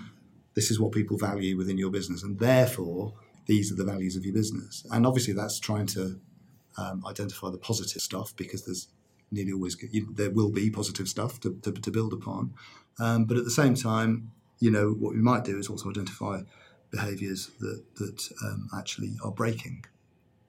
[0.54, 3.14] this is what people value within your business, and therefore
[3.46, 4.86] these are the values of your business.
[4.92, 6.20] And obviously, that's trying to
[6.78, 8.88] um, identify the positive stuff because there's
[9.32, 9.78] nearly always
[10.14, 12.54] there will be positive stuff to, to, to build upon.
[13.00, 16.42] Um, but at the same time, you know, what we might do is also identify
[16.92, 19.86] behaviours that that um, actually are breaking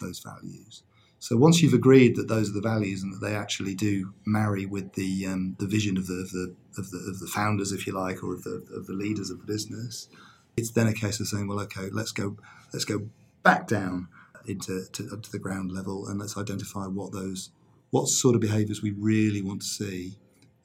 [0.00, 0.82] those values.
[1.20, 4.66] So once you've agreed that those are the values and that they actually do marry
[4.66, 7.86] with the um, the vision of the, of the of the of the founders, if
[7.86, 10.08] you like, or of the of the leaders of the business,
[10.56, 12.36] it's then a case of saying, well, okay, let's go
[12.72, 13.08] let's go
[13.42, 14.08] back down
[14.46, 17.50] into to, up to the ground level and let's identify what those
[17.90, 20.16] what sort of behaviours we really want to see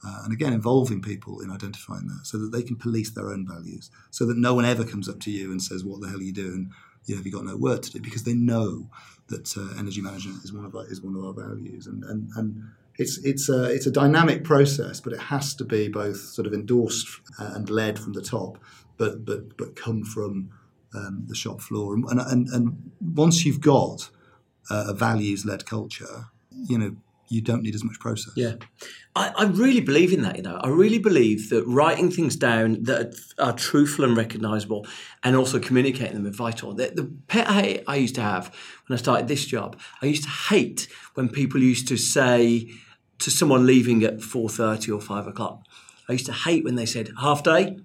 [0.06, 3.48] uh, and again, involving people in identifying that so that they can police their own
[3.48, 6.20] values, so that no one ever comes up to you and says, What the hell
[6.20, 6.72] are you doing?
[7.06, 8.00] You know, have you got no work to do?
[8.00, 8.90] Because they know
[9.28, 11.88] that uh, energy management is one of our, is one of our values.
[11.88, 12.64] And, and, and
[12.98, 16.54] it's, it's, a, it's a dynamic process, but it has to be both sort of
[16.54, 17.08] endorsed
[17.40, 18.58] and led from the top,
[18.98, 20.52] but, but, but come from
[20.94, 21.96] um, the shop floor.
[21.96, 24.10] And, and, and once you've got
[24.70, 26.96] uh, a values led culture, you know,
[27.30, 28.34] you don't need as much process.
[28.36, 28.56] Yeah.
[29.16, 30.60] I, I, really believe in that, you know.
[30.62, 34.86] I really believe that writing things down that are, are truthful and recognisable
[35.24, 36.74] and also communicating them is vital.
[36.74, 38.54] The, the pet hate I used to have
[38.88, 42.72] when I started this job, I used to hate when people used to say
[43.20, 45.64] to someone leaving at 4.30 or 5 o'clock,
[46.10, 47.78] I used to hate when they said, half day,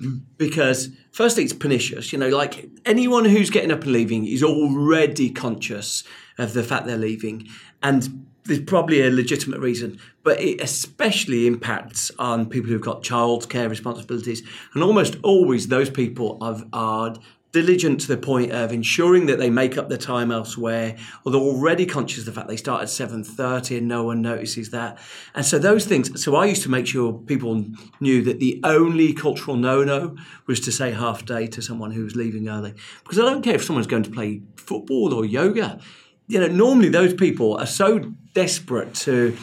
[0.00, 0.20] mm.
[0.36, 5.30] because firstly it's pernicious you know like anyone who's getting up and leaving is already
[5.30, 6.04] conscious
[6.38, 7.48] of the fact they're leaving
[7.82, 13.68] and there's probably a legitimate reason, but it especially impacts on people who've got childcare
[13.68, 14.42] responsibilities.
[14.74, 17.14] And almost always those people are, are
[17.52, 21.40] diligent to the point of ensuring that they make up the time elsewhere, or they're
[21.40, 24.98] already conscious of the fact they start at 7.30 and no one notices that.
[25.34, 27.66] And so those things, so I used to make sure people
[28.00, 32.16] knew that the only cultural no-no was to say half day to someone who was
[32.16, 32.72] leaving early.
[33.02, 35.80] Because I don't care if someone's going to play football or yoga
[36.28, 37.98] you know, normally those people are so
[38.34, 39.36] desperate to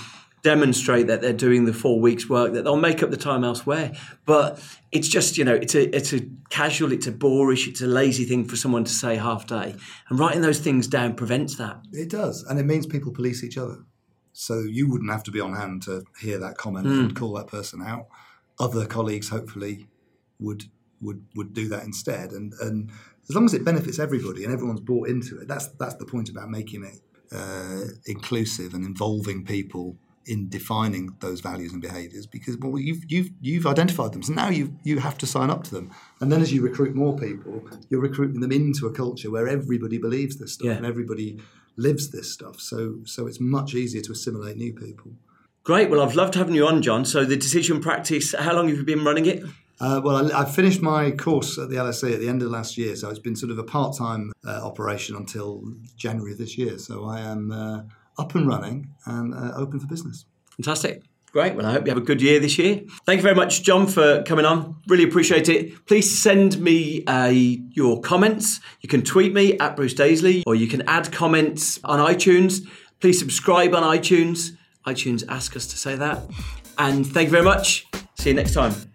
[0.45, 3.91] demonstrate that they're doing the four weeks work that they'll make up the time elsewhere.
[4.25, 7.87] But it's just you know it's a it's a casual it's a boorish it's a
[7.87, 9.75] lazy thing for someone to say half day.
[10.07, 11.77] And writing those things down prevents that.
[11.91, 12.43] It does.
[12.43, 13.79] And it means people police each other.
[14.33, 16.99] So you wouldn't have to be on hand to hear that comment mm.
[16.99, 18.07] and call that person out.
[18.59, 19.87] Other colleagues hopefully
[20.39, 20.65] would
[21.01, 22.31] would would do that instead.
[22.31, 22.91] And and
[23.29, 26.29] as long as it benefits everybody and everyone's bought into it, that's that's the point
[26.29, 26.99] about making it
[27.31, 29.97] uh, inclusive and involving people
[30.27, 32.25] in defining those values and behaviours.
[32.27, 35.63] Because well, you've you've you've identified them, so now you you have to sign up
[35.65, 35.91] to them.
[36.21, 39.97] And then as you recruit more people, you're recruiting them into a culture where everybody
[39.97, 40.73] believes this stuff yeah.
[40.73, 41.39] and everybody
[41.77, 42.59] lives this stuff.
[42.59, 45.13] So so it's much easier to assimilate new people.
[45.63, 45.89] Great.
[45.89, 47.05] Well, I've loved having you on, John.
[47.05, 48.35] So the decision practice.
[48.37, 49.43] How long have you been running it?
[49.79, 52.77] Uh, well, I, I, finished my course at the LSE at the end of last
[52.77, 55.63] year, so it's been sort of a part-time uh, operation until
[55.97, 56.77] January this year.
[56.77, 57.81] So I am uh,
[58.17, 60.25] up and running and uh, open for business.
[60.55, 61.03] Fantastic.
[61.33, 61.55] Great.
[61.55, 62.83] Well, I hope you have a good year this year.
[63.05, 64.77] Thank you very much, John, for coming on.
[64.87, 65.85] Really appreciate it.
[65.85, 68.61] Please send me uh, your comments.
[68.79, 72.65] You can tweet me at Bruce Daisley, or you can add comments on iTunes.
[73.01, 74.51] Please subscribe on iTunes.
[74.87, 76.21] iTunes ask us to say that.
[76.77, 77.85] And thank you very much.
[78.17, 78.94] See you next time.